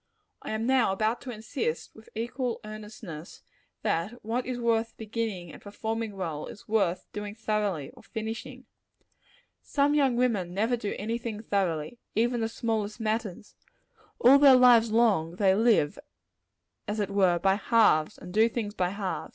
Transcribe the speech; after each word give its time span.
I 0.41 0.49
am 0.49 0.65
now 0.65 0.91
about 0.91 1.21
to 1.21 1.29
insist, 1.31 1.93
with 1.93 2.09
equal 2.15 2.59
earnestness, 2.65 3.43
that 3.83 4.13
what 4.25 4.47
is 4.47 4.59
worth 4.59 4.97
beginning 4.97 5.51
and 5.53 5.61
performing 5.61 6.15
well, 6.15 6.47
is 6.47 6.67
worth 6.67 7.05
doing 7.13 7.35
thoroughly, 7.35 7.91
or 7.91 8.01
finishing. 8.01 8.65
Some 9.61 9.93
young 9.93 10.15
women 10.15 10.55
never 10.55 10.75
do 10.75 10.95
any 10.97 11.19
thing 11.19 11.43
thoroughly 11.43 11.99
even 12.15 12.41
the 12.41 12.49
smallest 12.49 12.99
matters. 12.99 13.53
All 14.17 14.39
their 14.39 14.55
lives 14.55 14.89
long, 14.91 15.35
they 15.35 15.53
live, 15.53 15.99
as 16.87 16.99
it 16.99 17.11
were, 17.11 17.37
by 17.37 17.53
halves, 17.53 18.17
and 18.17 18.33
do 18.33 18.49
things 18.49 18.73
by 18.73 18.89
halves. 18.89 19.29